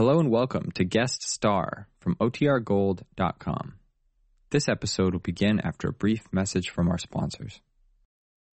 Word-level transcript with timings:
Hello 0.00 0.18
and 0.18 0.30
welcome 0.30 0.70
to 0.76 0.82
Guest 0.82 1.22
Star 1.28 1.86
from 2.00 2.14
OTRGold.com. 2.14 3.74
This 4.48 4.66
episode 4.66 5.12
will 5.12 5.20
begin 5.20 5.60
after 5.60 5.88
a 5.88 5.92
brief 5.92 6.22
message 6.32 6.70
from 6.70 6.88
our 6.88 6.96
sponsors. 6.96 7.60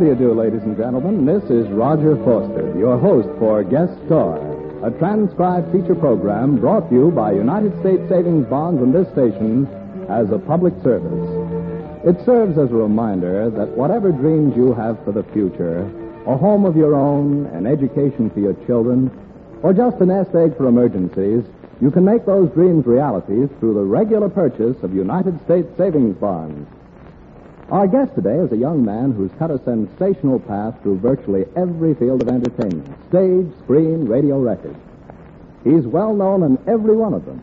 Do 0.00 0.06
you 0.06 0.14
do, 0.14 0.32
ladies 0.32 0.62
and 0.62 0.78
gentlemen? 0.78 1.26
This 1.26 1.44
is 1.50 1.68
Roger 1.68 2.16
Foster, 2.24 2.74
your 2.78 2.96
host 2.96 3.28
for 3.38 3.62
Guest 3.62 3.92
Star, 4.06 4.40
a 4.82 4.90
transcribed 4.92 5.70
feature 5.72 5.94
program 5.94 6.56
brought 6.56 6.88
to 6.88 6.94
you 6.94 7.10
by 7.10 7.32
United 7.32 7.78
States 7.80 8.08
Savings 8.08 8.46
Bonds 8.46 8.80
and 8.80 8.94
this 8.94 9.12
station 9.12 9.68
as 10.08 10.30
a 10.30 10.38
public 10.38 10.72
service. 10.82 11.28
It 12.08 12.16
serves 12.24 12.56
as 12.56 12.70
a 12.70 12.80
reminder 12.80 13.50
that 13.50 13.76
whatever 13.76 14.10
dreams 14.10 14.56
you 14.56 14.72
have 14.72 14.96
for 15.04 15.12
the 15.12 15.24
future, 15.34 15.82
a 16.26 16.34
home 16.34 16.64
of 16.64 16.78
your 16.78 16.94
own, 16.94 17.44
an 17.52 17.66
education 17.66 18.30
for 18.30 18.40
your 18.40 18.54
children, 18.64 19.10
or 19.62 19.74
just 19.74 20.00
a 20.00 20.06
nest 20.06 20.34
egg 20.34 20.56
for 20.56 20.66
emergencies, 20.66 21.44
you 21.82 21.90
can 21.90 22.06
make 22.06 22.24
those 22.24 22.48
dreams 22.52 22.86
realities 22.86 23.50
through 23.60 23.74
the 23.74 23.84
regular 23.84 24.30
purchase 24.30 24.82
of 24.82 24.94
United 24.94 25.38
States 25.44 25.68
savings 25.76 26.16
bonds. 26.16 26.66
Our 27.70 27.86
guest 27.86 28.16
today 28.16 28.34
is 28.34 28.50
a 28.50 28.56
young 28.56 28.84
man 28.84 29.12
who's 29.12 29.30
cut 29.38 29.52
a 29.52 29.62
sensational 29.62 30.40
path 30.40 30.74
through 30.82 30.98
virtually 30.98 31.44
every 31.54 31.94
field 31.94 32.20
of 32.20 32.28
entertainment 32.28 32.88
stage, 33.08 33.46
screen, 33.62 34.06
radio, 34.06 34.40
record. 34.40 34.74
He's 35.62 35.86
well 35.86 36.12
known 36.12 36.42
in 36.42 36.58
every 36.66 36.96
one 36.96 37.14
of 37.14 37.24
them. 37.26 37.40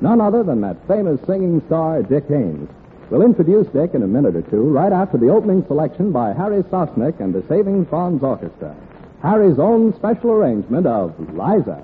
None 0.00 0.20
other 0.20 0.42
than 0.42 0.62
that 0.62 0.84
famous 0.88 1.20
singing 1.28 1.62
star, 1.66 2.02
Dick 2.02 2.26
Haymes. 2.26 2.68
We'll 3.08 3.22
introduce 3.22 3.68
Dick 3.68 3.94
in 3.94 4.02
a 4.02 4.08
minute 4.08 4.34
or 4.34 4.42
two, 4.42 4.62
right 4.62 4.92
after 4.92 5.16
the 5.16 5.28
opening 5.28 5.64
selection 5.68 6.10
by 6.10 6.32
Harry 6.32 6.64
Sosnik 6.64 7.20
and 7.20 7.32
the 7.32 7.46
Savings 7.46 7.86
Bonds 7.86 8.24
Orchestra. 8.24 8.74
Harry's 9.22 9.60
own 9.60 9.94
special 9.94 10.32
arrangement 10.32 10.88
of 10.88 11.14
Liza. 11.34 11.80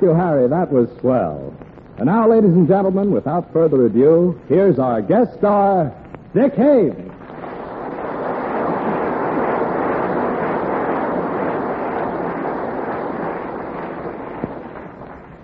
Thank 0.00 0.12
you, 0.12 0.16
Harry. 0.16 0.48
That 0.48 0.72
was 0.72 0.88
swell. 1.00 1.54
And 1.98 2.06
now, 2.06 2.26
ladies 2.26 2.54
and 2.54 2.66
gentlemen, 2.66 3.10
without 3.10 3.52
further 3.52 3.84
ado, 3.84 4.40
here's 4.48 4.78
our 4.78 5.02
guest 5.02 5.34
star, 5.36 5.92
Dick 6.32 6.54
Haymes. 6.54 7.12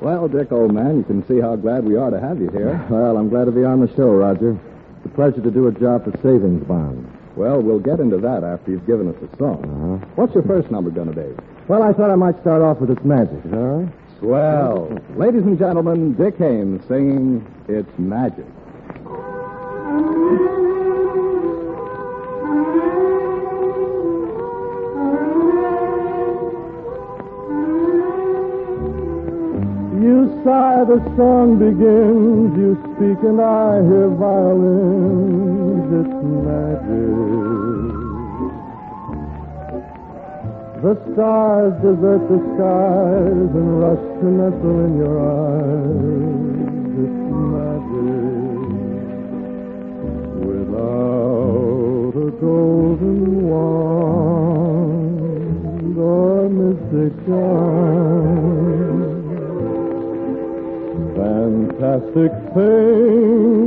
Well, 0.01 0.27
Dick, 0.27 0.51
old 0.51 0.73
man, 0.73 0.97
you 0.97 1.05
can 1.05 1.27
see 1.29 1.39
how 1.39 1.57
glad 1.57 1.85
we 1.85 1.97
are 1.97 2.11
to 2.11 2.19
have 2.19 2.41
you 2.41 2.49
here. 2.49 2.83
Well, 2.89 3.19
I'm 3.19 3.29
glad 3.29 3.45
to 3.45 3.53
be 3.53 3.63
on 3.63 3.81
the 3.81 3.95
show, 3.95 4.09
Roger. 4.09 4.53
It's 4.53 5.05
a 5.05 5.15
pleasure 5.15 5.43
to 5.43 5.51
do 5.51 5.67
a 5.69 5.73
job 5.73 6.05
for 6.05 6.17
savings 6.23 6.65
bonds. 6.67 7.07
Well, 7.37 7.61
we'll 7.61 7.81
get 7.81 8.01
into 8.01 8.17
that 8.17 8.43
after 8.43 8.71
you've 8.71 8.87
given 8.87 9.09
us 9.15 9.17
a 9.21 9.37
song. 9.37 10.01
Uh-huh. 10.01 10.13
What's 10.15 10.33
your 10.33 10.45
first 10.45 10.71
number 10.71 10.89
going 10.91 11.13
to 11.13 11.21
be? 11.21 11.37
Well, 11.69 11.83
I 11.83 11.93
thought 11.93 12.11
I 12.11 12.15
might 12.15 12.41
start 12.41 12.63
off 12.63 12.81
with 12.81 12.91
its 12.91 13.05
magic. 13.05 13.45
Is 13.45 13.51
that 13.51 13.59
all 13.59 13.83
right? 13.83 13.93
Swell. 14.19 14.99
Ladies 15.17 15.43
and 15.43 15.59
gentlemen, 15.59 16.15
Dick 16.15 16.39
Haymes 16.39 16.83
singing 16.89 17.47
It's 17.69 17.91
Magic. 17.99 18.47
You 30.03 30.41
sigh, 30.45 30.85
the 30.85 31.01
song 31.17 31.59
begins. 31.59 32.57
You 32.57 32.77
speak, 32.95 33.23
and 33.25 33.41
I 33.41 33.83
hear 33.83 34.09
violins. 34.11 35.89
It's 36.01 36.17
magic. 36.45 37.86
The 40.83 40.95
stars 41.15 41.73
desert 41.81 42.29
the 42.29 42.39
skies 42.53 43.51
and 43.57 43.81
rush 43.81 44.05
to 44.21 44.27
nestle 44.29 44.85
in 44.85 44.93
your 44.99 45.17
eyes. 45.25 46.05
It's 47.01 47.21
magic. 47.51 48.27
Without 50.47 52.15
a 52.15 52.29
golden 52.41 53.21
wand 53.49 54.77
or 55.99 56.49
mystic 56.51 57.15
charm. 57.27 59.01
Fantastic 61.17 62.33
things 62.55 63.66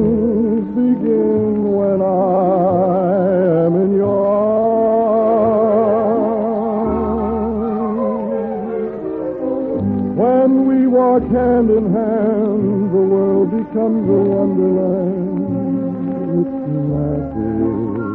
Magic. 16.50 18.10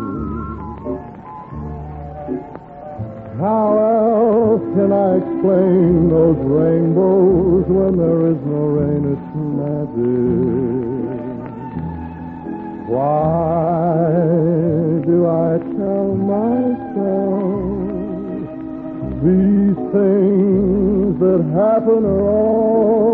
How 3.38 3.66
else 3.78 4.62
can 4.74 4.90
I 4.92 5.16
explain 5.18 6.08
those 6.08 6.38
rainbows 6.38 7.64
when 7.68 7.96
there 7.96 8.26
is 8.32 8.38
no 8.44 8.62
rain? 8.78 9.04
It's 9.14 9.34
magic. 9.36 10.34
Why 12.88 14.02
do 15.06 15.26
I 15.26 15.58
tell 15.78 16.14
myself 16.14 17.44
these 19.22 19.78
things 19.94 21.18
that 21.20 21.42
happen 21.54 22.04
are 22.04 22.28
all 22.30 23.13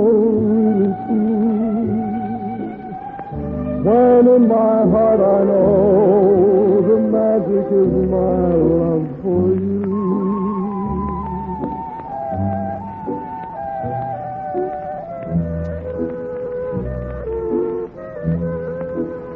When 3.82 4.28
in 4.28 4.46
my 4.46 4.84
heart 4.92 5.20
I 5.20 5.44
know 5.44 6.84
the 6.86 6.98
magic 7.00 7.66
is 7.72 7.92
my 8.10 8.52
love 8.52 9.08
for 9.22 9.44
you. 9.56 9.80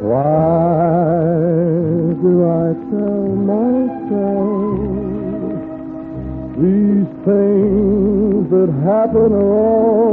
Why 0.01 0.93
do 2.21 2.33
I 2.45 2.77
tell 2.93 3.29
myself 3.49 4.77
these 6.61 7.09
things 7.25 8.45
that 8.51 8.69
happen 8.85 9.33
are 9.33 9.53
all 9.57 10.04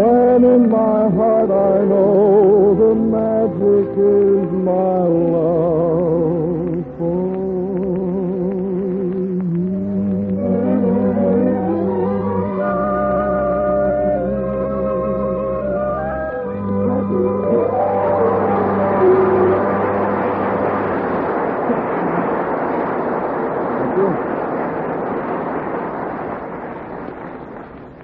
When 0.00 0.44
in 0.44 0.70
my 0.70 1.10
heart 1.10 1.50
I 1.50 1.84
know 1.84 2.74
the 2.74 2.94
magic 2.94 3.88
is 3.98 4.50
my 4.64 5.04
love 5.34 6.86
for 6.96 7.40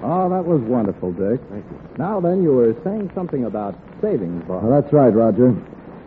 Oh, 0.03 0.29
that 0.29 0.45
was 0.45 0.61
wonderful, 0.61 1.11
Dick. 1.11 1.41
Now 1.97 2.19
then, 2.19 2.43
you 2.43 2.53
were 2.53 2.75
saying 2.83 3.09
something 3.15 3.45
about 3.45 3.73
savings 4.01 4.45
bonds. 4.45 4.63
Well, 4.63 4.73
oh, 4.73 4.81
that's 4.81 4.93
right, 4.93 5.13
Roger. 5.13 5.49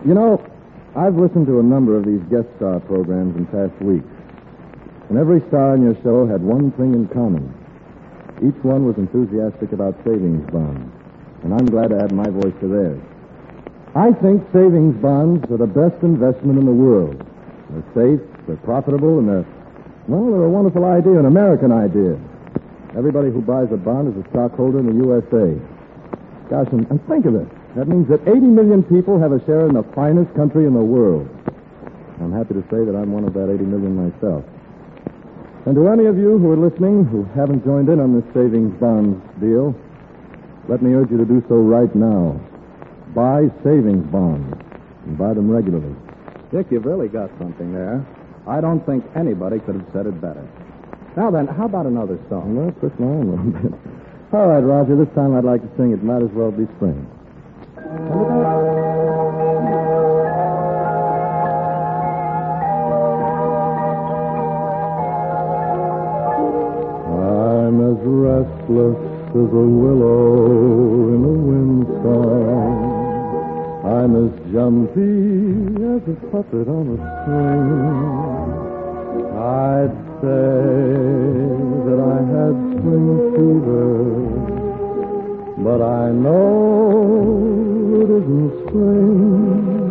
You 0.07 0.15
know, 0.15 0.39
I've 0.95 1.17
listened 1.17 1.47
to 1.47 1.59
a 1.59 1.63
number 1.63 1.99
of 1.99 2.07
these 2.07 2.23
guest 2.31 2.47
star 2.57 2.79
programs 2.81 3.35
in 3.37 3.47
past 3.47 3.75
weeks. 3.83 4.07
And 5.09 5.19
every 5.19 5.43
star 5.49 5.75
in 5.75 5.83
your 5.83 5.99
show 6.03 6.27
had 6.27 6.43
one 6.43 6.71
thing 6.79 6.95
in 6.95 7.09
common. 7.09 7.43
Each 8.39 8.57
one 8.63 8.87
was 8.87 8.97
enthusiastic 8.97 9.73
about 9.73 9.99
savings 10.05 10.49
bonds. 10.51 10.87
And 11.43 11.53
I'm 11.53 11.67
glad 11.67 11.91
to 11.91 11.99
add 11.99 12.13
my 12.13 12.31
voice 12.31 12.55
to 12.61 12.69
theirs. 12.69 13.03
I 13.95 14.13
think 14.23 14.47
savings 14.53 14.95
bonds 15.03 15.43
are 15.51 15.59
the 15.59 15.67
best 15.67 15.99
investment 16.03 16.59
in 16.59 16.67
the 16.67 16.73
world. 16.73 17.19
They're 17.71 17.91
safe, 17.91 18.23
they're 18.47 18.63
profitable, 18.63 19.19
and 19.19 19.29
they're, 19.29 19.47
well, 20.07 20.31
they're 20.31 20.47
a 20.47 20.51
wonderful 20.51 20.85
idea, 20.85 21.19
an 21.19 21.27
American 21.27 21.73
idea. 21.73 22.15
Everybody 22.97 23.31
who 23.31 23.43
buys 23.43 23.71
a 23.73 23.77
bond 23.77 24.15
is 24.15 24.25
a 24.25 24.29
stockholder 24.31 24.79
in 24.79 24.87
the 24.87 24.99
USA. 25.07 25.59
Gosh, 26.51 26.67
and, 26.73 26.83
and 26.91 26.99
think 27.07 27.27
of 27.27 27.39
it. 27.39 27.47
That 27.79 27.87
means 27.87 28.11
that 28.11 28.27
80 28.27 28.41
million 28.43 28.83
people 28.83 29.23
have 29.23 29.31
a 29.31 29.39
share 29.47 29.71
in 29.71 29.75
the 29.75 29.87
finest 29.95 30.35
country 30.35 30.67
in 30.67 30.75
the 30.75 30.83
world. 30.83 31.31
I'm 32.19 32.35
happy 32.35 32.55
to 32.55 32.63
say 32.67 32.83
that 32.83 32.99
I'm 32.99 33.13
one 33.15 33.23
of 33.23 33.33
that 33.35 33.47
80 33.47 33.63
million 33.71 33.95
myself. 33.95 34.43
And 35.65 35.79
to 35.79 35.87
any 35.87 36.07
of 36.07 36.19
you 36.19 36.39
who 36.39 36.51
are 36.51 36.57
listening 36.59 37.05
who 37.07 37.23
haven't 37.39 37.65
joined 37.65 37.89
in 37.89 38.01
on 38.01 38.19
this 38.19 38.27
savings 38.35 38.75
bonds 38.81 39.23
deal, 39.39 39.79
let 40.69 40.83
me 40.83 40.93
urge 40.93 41.11
you 41.11 41.19
to 41.19 41.25
do 41.25 41.39
so 41.49 41.55
right 41.55 41.95
now. 41.95 42.35
Buy 43.15 43.47
savings 43.63 44.05
bonds 44.11 44.51
and 45.07 45.17
buy 45.17 45.35
them 45.35 45.49
regularly. 45.51 45.95
Dick, 46.51 46.67
you've 46.71 46.85
really 46.85 47.09
got 47.09 47.31
something 47.39 47.73
there. 47.73 48.05
I 48.49 48.61
don't 48.61 48.85
think 48.85 49.05
anybody 49.15 49.61
could 49.61 49.77
have 49.77 49.87
said 49.93 50.07
it 50.07 50.21
better. 50.21 50.43
Now 51.17 51.31
then, 51.31 51.47
how 51.47 51.67
about 51.67 51.87
another 51.87 52.19
song? 52.29 52.57
Well, 52.57 52.75
my 52.99 53.07
arm 53.07 53.29
a 53.29 53.39
little 53.39 53.71
bit. 53.71 54.00
All 54.33 54.47
right, 54.47 54.61
Roger, 54.61 54.95
this 54.95 55.13
time 55.17 55.35
I'd 55.37 55.43
like 55.43 55.61
to 55.61 55.69
sing 55.77 55.91
It 55.91 56.05
Might 56.05 56.23
As 56.23 56.31
Well 56.31 56.53
Be 56.53 56.65
Spring. 56.77 57.05
I'm 67.11 67.83
as 67.91 67.99
restless 68.07 69.03
as 69.35 69.51
a 69.51 69.67
willow 69.67 71.11
in 71.11 71.27
a 71.27 71.35
windstorm. 71.51 72.87
I'm 73.83 74.15
as 74.15 74.33
jumpy 74.53 75.75
as 75.91 76.07
a 76.07 76.15
puppet 76.31 76.69
on 76.71 76.87
a 76.95 76.99
string. 77.27 77.83
I'd 79.35 79.70
spring. 88.67 89.91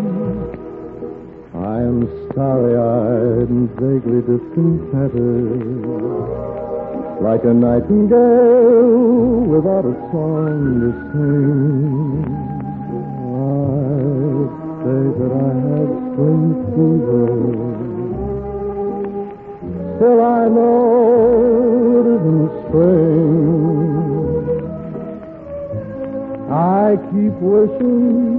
I 1.56 1.78
am 1.82 2.08
starry-eyed 2.32 3.50
and 3.50 3.70
vaguely 3.76 4.22
discontented, 4.22 5.86
like 7.22 7.44
a 7.44 7.54
nightingale 7.54 9.44
without 9.54 9.86
a 9.86 9.94
song 10.12 10.80
to 10.82 10.92
sing. 11.12 12.24
I'd 13.40 14.52
say 14.84 15.02
that 15.20 15.32
I 15.36 15.52
have 15.68 15.92
spring 16.14 16.46
fever. 16.74 17.28
Still 19.98 20.20
I 20.22 20.48
know 20.48 22.00
it 22.00 22.06
isn't 22.16 22.52
spring. 22.68 23.20
I 26.52 26.98
keep 27.12 27.36
wishing 27.42 28.39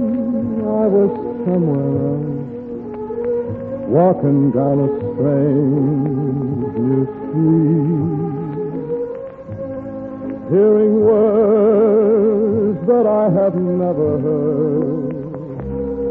somewhere 1.45 1.91
else, 2.11 2.49
walking 3.87 4.51
down 4.51 4.77
a 4.79 4.89
strange 4.99 6.75
new 6.77 7.05
street, 7.17 8.21
hearing 10.51 10.93
words 11.01 12.79
that 12.87 13.05
I 13.07 13.25
have 13.39 13.55
never 13.55 14.19
heard 14.19 15.11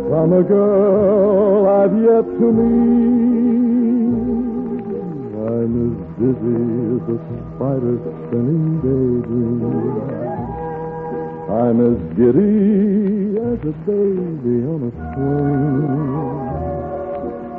from 0.08 0.32
a 0.32 0.42
girl 0.42 1.68
I've 1.68 1.94
yet 1.94 2.26
to 2.40 2.46
meet. 2.58 3.30
I'm 5.46 5.72
as 5.87 5.96
dizzy 6.18 6.60
as 6.96 7.04
a 7.14 7.18
spider 7.54 7.96
spinning 8.26 8.66
daydream. 8.82 9.62
I'm 11.50 11.78
as 11.90 11.99
giddy 12.16 13.19
as 13.40 13.56
a 13.64 13.73
baby 13.88 14.56
on 14.68 14.80
a 14.85 14.92
swing. 14.92 15.97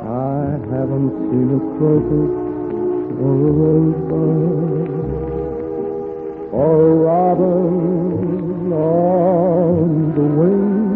I 0.06 0.54
haven't 0.70 1.10
seen 1.26 1.48
a 1.50 1.60
crocus 1.74 2.32
or 3.18 3.34
a 3.34 3.52
rosebud 3.60 4.90
or 6.52 6.74
a 6.86 6.94
robin 7.08 8.72
on 8.72 9.86
the 10.14 10.26
wing 10.38 10.86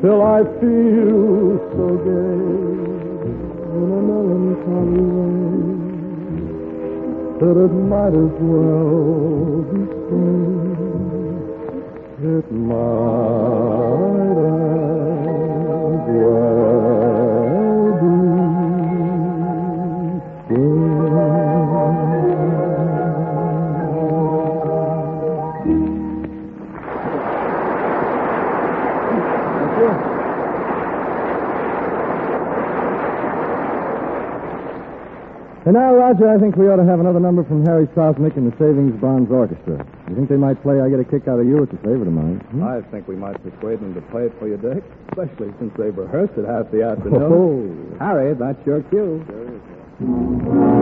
till 0.00 0.20
I 0.20 0.42
feel 0.58 1.62
so 1.70 1.86
gay 2.02 2.42
in 3.70 3.86
a 3.86 4.02
melancholy 4.10 5.06
way 5.14 5.38
that 7.38 7.54
it 7.66 7.74
might 7.86 8.14
as 8.18 8.34
well 8.42 9.62
be 9.70 9.80
spring. 9.86 10.61
It 12.24 12.52
might 12.52 12.70
as 12.70 14.06
well 16.06 16.38
be 20.48 20.54
And 35.64 35.74
now, 35.74 35.94
Roger, 35.96 36.28
I 36.28 36.38
think 36.38 36.54
we 36.54 36.68
ought 36.68 36.76
to 36.76 36.84
have 36.84 37.00
another 37.00 37.18
number 37.18 37.42
from 37.42 37.66
Harry 37.66 37.88
Sosnik 37.88 38.36
and 38.36 38.52
the 38.52 38.56
Savings 38.58 38.94
Bonds 39.00 39.28
Orchestra. 39.28 39.84
You 40.12 40.16
think 40.16 40.28
they 40.28 40.36
might 40.36 40.62
play 40.62 40.78
I 40.78 40.90
Get 40.90 41.00
a 41.00 41.04
Kick 41.04 41.26
Out 41.26 41.40
of 41.40 41.46
You? 41.46 41.62
It's 41.62 41.72
a 41.72 41.76
favorite 41.78 42.06
of 42.06 42.12
mine. 42.12 42.36
Hmm? 42.52 42.62
I 42.64 42.82
think 42.92 43.08
we 43.08 43.16
might 43.16 43.42
persuade 43.42 43.80
them 43.80 43.94
to 43.94 44.02
play 44.12 44.26
it 44.26 44.38
for 44.38 44.46
you, 44.46 44.58
Dick, 44.58 44.84
especially 45.08 45.54
since 45.58 45.72
they've 45.78 45.96
rehearsed 45.96 46.36
it 46.36 46.44
half 46.44 46.70
the 46.70 46.84
afternoon. 46.84 47.96
Oh. 47.96 47.98
Harry, 47.98 48.34
that's 48.34 48.60
your 48.66 48.82
cue. 48.92 49.24
Oh, 50.04 50.81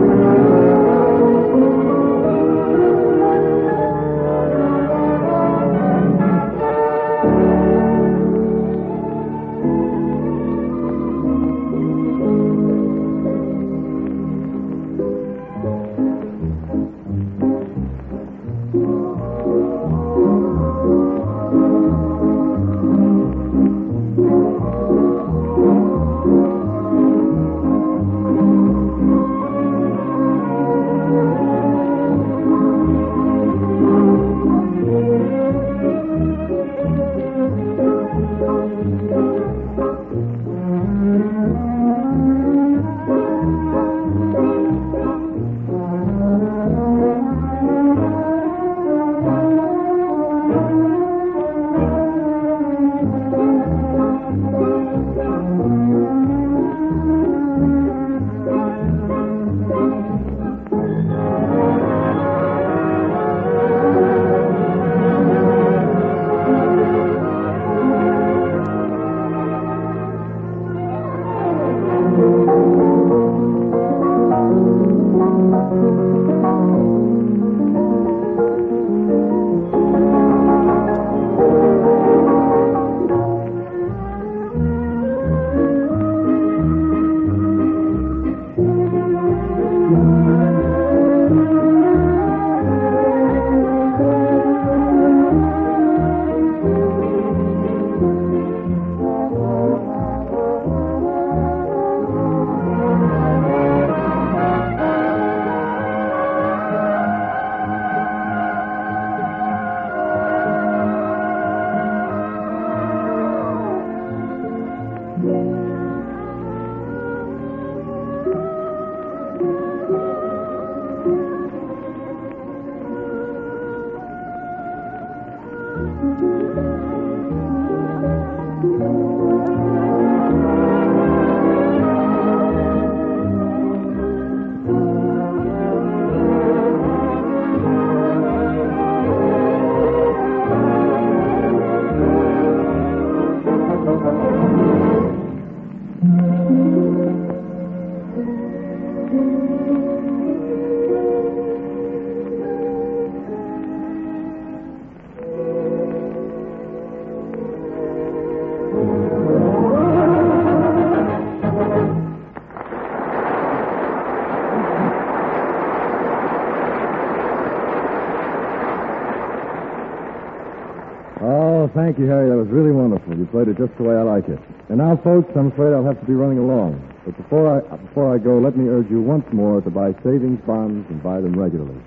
Harry. 171.97 172.29
That 172.29 172.37
was 172.37 172.47
really 172.47 172.71
wonderful. 172.71 173.17
You 173.17 173.25
played 173.25 173.47
it 173.47 173.57
just 173.57 173.75
the 173.77 173.83
way 173.83 173.95
I 173.95 174.03
like 174.03 174.27
it. 174.29 174.39
And 174.69 174.77
now, 174.77 174.95
folks, 175.03 175.31
I'm 175.35 175.51
afraid 175.51 175.73
I'll 175.73 175.83
have 175.85 175.99
to 175.99 176.05
be 176.05 176.13
running 176.13 176.37
along. 176.37 176.79
But 177.05 177.17
before 177.17 177.49
I 177.49 177.75
before 177.77 178.13
I 178.13 178.17
go, 178.17 178.37
let 178.37 178.55
me 178.55 178.69
urge 178.69 178.89
you 178.89 179.01
once 179.01 179.25
more 179.33 179.61
to 179.61 179.69
buy 179.69 179.93
savings 180.03 180.39
bonds 180.45 180.87
and 180.89 181.01
buy 181.01 181.19
them 181.19 181.37
regularly. 181.37 181.79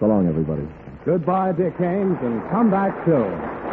So 0.00 0.06
long, 0.06 0.28
everybody. 0.28 0.66
Goodbye, 1.04 1.52
Dick 1.52 1.76
Haymes, 1.78 2.18
and 2.22 2.42
come 2.50 2.70
back 2.70 2.92
soon. 3.04 3.65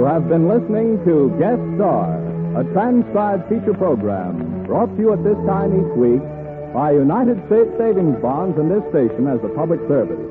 You 0.00 0.06
have 0.06 0.30
been 0.30 0.48
listening 0.48 0.96
to 1.04 1.28
Guest 1.36 1.60
Star, 1.76 2.16
a 2.56 2.64
transcribed 2.72 3.52
feature 3.52 3.76
program 3.76 4.64
brought 4.64 4.88
to 4.96 4.96
you 4.96 5.12
at 5.12 5.20
this 5.20 5.36
time 5.44 5.76
each 5.76 5.92
week 5.92 6.24
by 6.72 6.96
United 6.96 7.36
States 7.52 7.68
Savings 7.76 8.16
Bonds 8.24 8.56
and 8.56 8.72
this 8.72 8.80
station 8.88 9.28
as 9.28 9.44
a 9.44 9.52
public 9.52 9.76
service. 9.92 10.24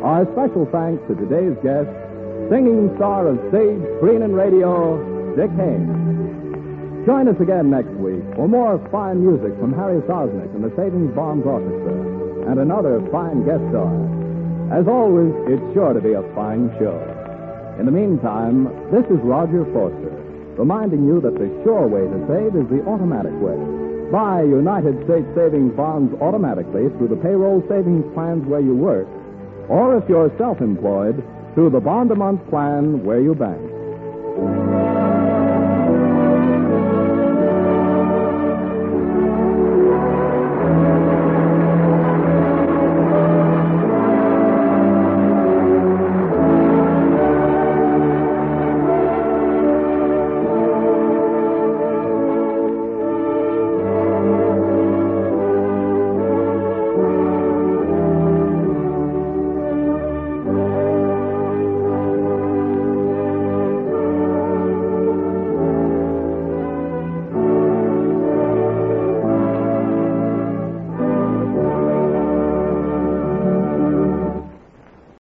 Our 0.00 0.24
special 0.32 0.64
thanks 0.72 1.04
to 1.04 1.20
today's 1.20 1.52
guest, 1.60 1.92
singing 2.48 2.96
star 2.96 3.28
of 3.28 3.36
stage, 3.52 3.84
screen, 4.00 4.24
and 4.24 4.32
radio, 4.32 4.96
Dick 5.36 5.52
Haymes. 5.52 7.04
Join 7.04 7.28
us 7.28 7.36
again 7.44 7.68
next 7.68 7.92
week 8.00 8.24
for 8.40 8.48
more 8.48 8.80
fine 8.88 9.20
music 9.20 9.52
from 9.60 9.76
Harry 9.76 10.00
Sosnik 10.08 10.48
and 10.56 10.64
the 10.64 10.72
Savings 10.80 11.12
Bonds 11.12 11.44
Orchestra 11.44 12.48
and 12.48 12.56
another 12.56 13.04
fine 13.12 13.44
guest 13.44 13.68
star. 13.68 13.92
As 14.72 14.88
always, 14.88 15.36
it's 15.52 15.76
sure 15.76 15.92
to 15.92 16.00
be 16.00 16.16
a 16.16 16.24
fine 16.32 16.72
show. 16.80 17.13
In 17.78 17.86
the 17.86 17.92
meantime, 17.92 18.70
this 18.92 19.04
is 19.10 19.18
Roger 19.26 19.64
Foster, 19.74 20.14
reminding 20.56 21.06
you 21.06 21.20
that 21.20 21.34
the 21.34 21.50
sure 21.64 21.88
way 21.88 22.06
to 22.06 22.18
save 22.30 22.54
is 22.54 22.68
the 22.70 22.86
automatic 22.86 23.34
way. 23.42 23.58
Buy 24.12 24.42
United 24.42 25.02
States 25.04 25.26
savings 25.34 25.74
bonds 25.74 26.14
automatically 26.22 26.86
through 26.96 27.08
the 27.08 27.18
payroll 27.18 27.66
savings 27.68 28.06
plans 28.14 28.46
where 28.46 28.60
you 28.60 28.76
work, 28.76 29.08
or 29.68 29.98
if 29.98 30.08
you're 30.08 30.30
self 30.38 30.60
employed, 30.60 31.18
through 31.54 31.70
the 31.70 31.80
bond 31.80 32.12
a 32.12 32.14
month 32.14 32.48
plan 32.48 33.04
where 33.04 33.20
you 33.20 33.34
bank. 33.34 34.73